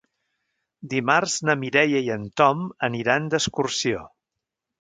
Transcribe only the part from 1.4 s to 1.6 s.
na